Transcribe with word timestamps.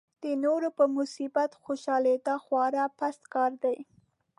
د 0.23 0.25
نورو 0.43 0.69
په 0.77 0.85
مصیبت 0.97 1.51
خوشالېدا 1.63 2.35
خورا 2.45 2.85
پست 2.99 3.23
کار 3.33 3.51
دی. 3.63 3.77